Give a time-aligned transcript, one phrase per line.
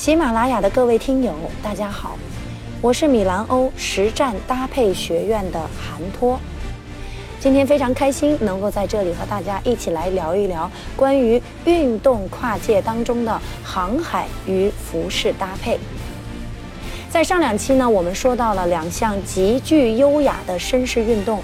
[0.00, 2.16] 喜马拉雅的各位听友，大家好，
[2.80, 6.40] 我是米兰欧实战搭配学院的韩托。
[7.38, 15.78] 今天非常开心能够在这里和大家一起来聊一聊关于运动跨界当中的航海与服饰搭配。
[17.10, 21.42] 在上两期呢，我们说到了两项极具优雅的绅士运动，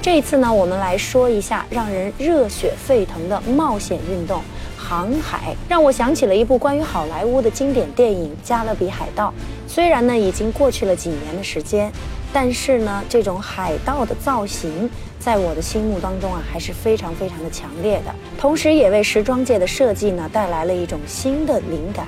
[0.00, 4.42] 这一次呢，我们来说一下让人热血沸腾的冒险运动。
[4.88, 9.26] 航海让我想起了一部关于好莱坞的经典电影《加勒比海盗》。
[9.70, 11.92] 虽然呢已经过去了几年的时间，
[12.32, 14.88] 但是呢这种海盗的造型
[15.18, 22.06] 在我的心目当中啊还是非常非常的强烈的，同时也为时装界的设计呢带来了一种新的灵感。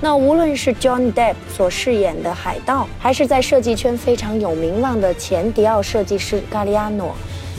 [0.00, 7.10] 那无论是 John Depp 所饰演的海盗，还是在设计圈非常有名望的前迪奥设计师 Galliano，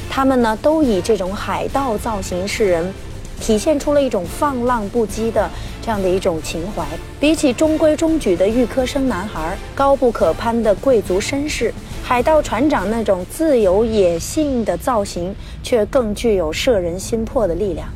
[0.10, 2.92] 他们呢都以这种海盗造型示人。
[3.40, 5.50] 体现出了一种放浪不羁的
[5.82, 6.86] 这样的一种情怀。
[7.20, 17.88] 比起中规中矩的预科生男孩、高不可攀的贵族绅士，海盗船长那种自由野性的造型，却更具有摄人心魄的力量。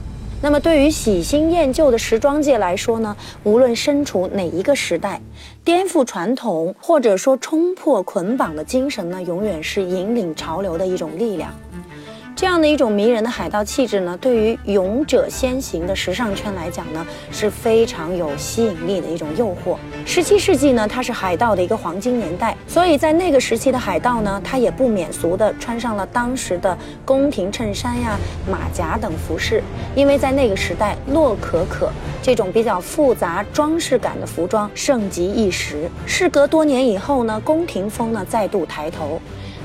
[0.44, 3.16] 那么，对于喜新厌旧的时装界来说呢？
[3.44, 5.22] 无论身处哪一个时代，
[5.64, 11.54] 颠覆传统或者说冲破捆绑的精神呢，永远是引领潮流的一种力量。
[12.42, 19.78] 这样的一种迷人的海盗气质呢，对于勇者先行的时尚圈来讲呢，是非常有吸引力的一种诱惑。
[20.08, 26.76] 十七世纪呢，它是海盗的一个黄金年代，所以在那个时期的海盗呢，他也不免俗的穿上了当时的
[27.06, 28.18] 宫廷衬衫呀、
[28.50, 29.62] 马甲等服饰，
[29.94, 31.92] 因为在那个时代，洛可可
[32.24, 35.88] 这种比较复杂装饰感的服装盛极一时。
[36.08, 39.22] 事隔多年以后呢，宫廷风呢再度抬头。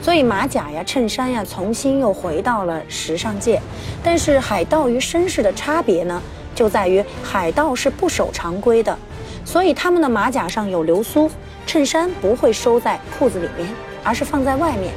[0.07, 3.61] 所以马甲呀、衬衫呀，重新又回到了时尚界。
[4.05, 6.23] 但是海盗与绅士的差别呢，
[6.55, 8.97] 就在于海盗是不守常规的，
[9.45, 11.29] 所以他们的马甲上有流苏，
[11.67, 13.69] 衬衫不会收在裤子里面，
[14.05, 14.95] 而是放在外面，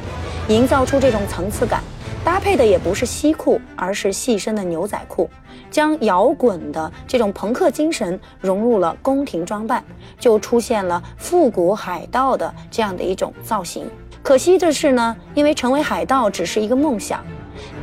[0.47, 1.81] 营造出这种层次感。
[2.23, 5.29] 搭配的也不是西裤，而是细身的牛仔裤，
[5.71, 9.83] 将摇滚的这种朋克精神融入了宫廷装扮，
[10.19, 13.89] 就出现了复古海盗的这样的一种造型。
[14.21, 17.23] 可惜的是呢，因为成为海盗只是一个梦想，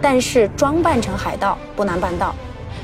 [0.01, 2.35] 但是装扮成海盗不难办到。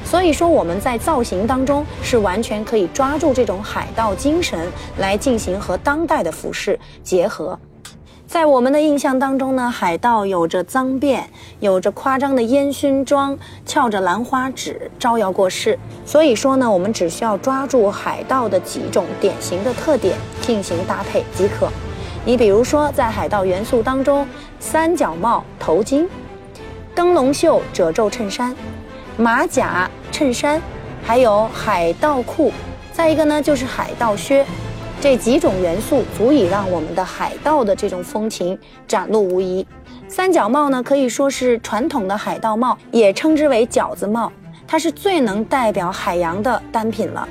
[0.05, 4.67] 所以说我们在造型当中是完全可以抓住这种海盗精神
[4.99, 7.59] 来进行和当代的服饰结合。
[8.33, 11.21] 在我们的印象当中呢，海盗有着脏辫，
[11.61, 15.79] 有着夸张的烟熏妆，翘着兰花指招摇过市。
[16.07, 21.69] 所以说呢，我们只需要抓住海盗的几种典型的特点进行搭配即可。
[22.25, 24.27] 你比如说，在海盗元素当中，
[24.59, 26.09] 三角帽、头巾、
[26.95, 28.57] 灯笼袖、褶皱衬衫、
[29.19, 30.59] 马甲衬衫，
[31.05, 32.51] 还有海盗裤，
[32.95, 34.47] 再一个呢就是海盗靴，
[35.03, 39.67] 这几种元素足以让我们的海盗的这种风情展露无遗。
[40.07, 44.31] 三角帽呢可以说是传统的海盗帽，也称之为饺子帽，
[44.65, 47.29] 它是最能代表海洋的单品了。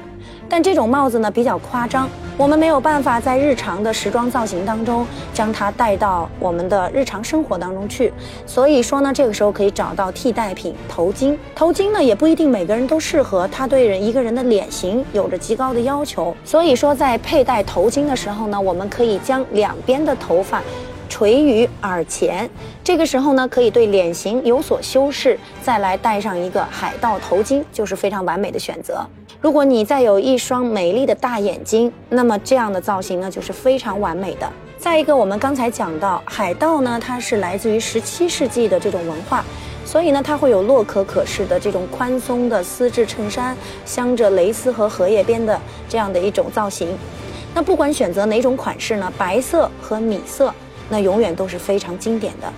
[0.50, 2.10] 但这种帽子呢比较夸张，
[2.42, 8.12] 我们没有办法在日常的时装造型当中将它带到我们的日常生活当中去。
[8.48, 11.38] 所以说呢，这个时候可以找到替代品头巾。
[11.54, 16.36] 头巾呢也不一定每个人都适合，它对人一个人的脸型有着极高的要求。
[16.44, 20.64] 所以说在佩戴头巾的时候呢，我们可以将两边的头发。
[21.08, 22.50] 垂于耳前，
[22.84, 29.06] 这个时候呢，可以对脸型有所修饰，再来戴上一个海盗头巾，就是非常完美的选择。
[29.42, 34.48] 如果你再有一双美丽的大眼睛，那么这样的造型呢，就是非常完美的。
[34.78, 39.44] 再一个，我们刚才讲到海盗呢，它是来自于十七世纪的这种文化，
[39.84, 45.60] 所以呢，它会有洛可可式的这种宽松的丝质衬衫，镶着蕾丝和荷叶边的
[45.90, 46.96] 这样的一种造型。
[47.56, 50.54] 那不管选择哪种款式呢，白色和米色。
[50.88, 52.52] 那永远都是非常经典的，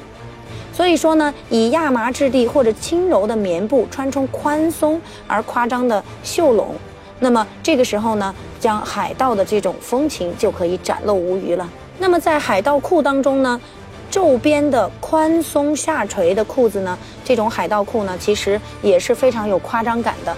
[0.73, 6.75] 所以说呢，以亚麻质地或者轻柔的棉布穿出宽松而夸张的袖笼，
[7.20, 11.70] 那么这个时候呢，将海盗的这种风情就可以展露无余了。
[11.99, 13.61] 那么在海盗裤当中呢，
[14.09, 20.35] 皱边的宽松下垂的裤子呢，这种海盗裤呢，其实也是非常有夸张感的。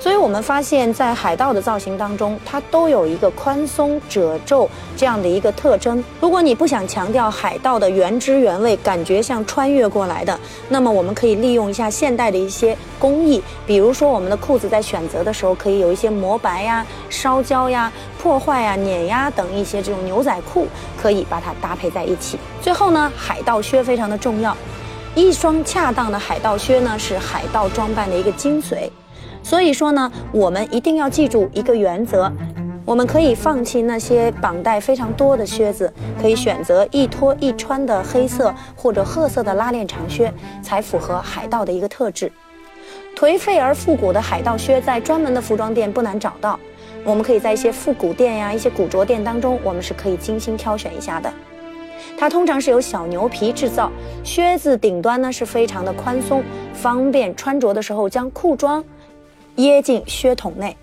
[0.00, 4.66] 所以我们发现，在海盗的造型当中，它都有一个宽松褶皱
[4.96, 6.02] 这样的一个特征。
[6.18, 20.66] 如果你不想强调海盗的原汁原味，感觉像穿越过来的，那么我们可以利用一下现代的一些工艺，比如说我们的裤子在选择的时候，可以有一些磨白呀、烧焦呀、破坏呀、碾压等一些这种牛仔裤，
[20.96, 22.38] 可以把它搭配在一起。
[22.62, 24.56] 最后呢，海盗靴非常的重要，
[25.14, 28.88] 一双恰当的海盗靴呢，是海盗装扮的一个精髓。
[29.42, 32.30] 所以说呢，我们一定要记住一个原则，
[32.84, 40.32] 我们可以放弃那些绑带非常多的靴子，可以选择一脱一穿的黑色或者褐色的拉链长靴，
[40.62, 42.30] 才符合海盗的一个特质。
[43.16, 46.58] 颓废而复古的海盗靴在专门的服装店不难找到，
[47.04, 51.30] 我们可以在一些复古店呀、一些古着店当中，我们是可以精心挑选一下的。
[52.16, 53.90] 它通常是由小牛皮制造，
[54.24, 56.42] 靴子顶端呢是非常的宽松，
[56.72, 58.82] 方便穿着的时候将裤装
[59.56, 60.76] 掖进靴筒内。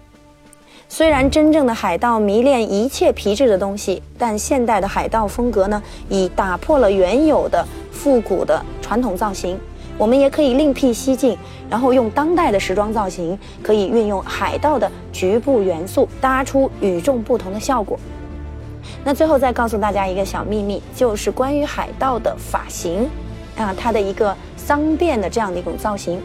[0.89, 9.59] 虽然真正的海盗迷恋一切皮质的东西，但现代的海盗风格呢，已打破了原有的复古的传统造型。
[9.97, 11.35] 我们也可以另辟蹊径，
[11.69, 17.99] 然后用当代的时装造型，可以运用海盗的局部元素，搭出与众不同的效果。
[19.03, 23.09] 那最后再告诉大家一个小秘密，就是关于海盗的发型，
[23.57, 26.21] 啊，它的一个脏辫的这样的一种造型。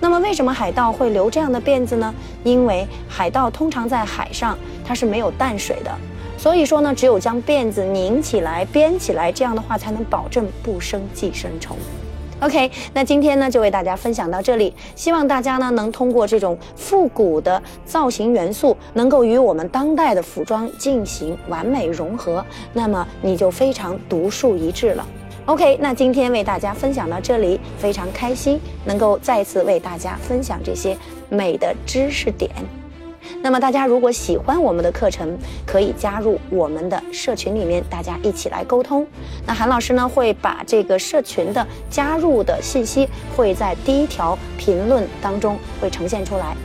[0.00, 2.14] 那么为什么海盗会留这样的辫子呢？
[2.42, 5.90] 因为海盗通常在海上它是没有淡水的，
[6.36, 11.76] 所以说呢，只有将辫子拧起来、编起来，这样的话才能保证不生寄生虫。
[12.40, 22.44] OK，那今天呢就为大家分享到这里，希望大家呢能通过这种复古的造型元素，能够与我们当代的服装进行完美融合，
[22.74, 25.06] 那么你就非常独树一帜了。
[25.46, 30.96] OK，那今天为大家分享到这里，非常开心能够再次为大家分享这些
[31.28, 32.50] 美的知识点。
[33.42, 35.36] 那么大家如果喜欢我们的课程，
[35.66, 39.06] 可以加入我们的社群里面，大家一起来沟通。
[39.46, 43.06] 那韩老师呢会把这个社群的加入的信息
[43.36, 46.56] 会在第一条评论当中会呈现出来。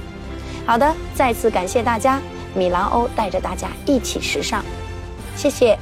[0.65, 2.21] 好的，再次感谢大家，
[2.55, 4.63] 米兰欧带着大家一起时尚，
[5.35, 5.77] 谢谢。